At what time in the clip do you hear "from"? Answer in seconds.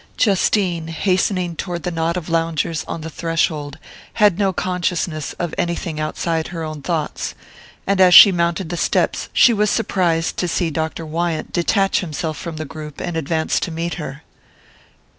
12.39-12.57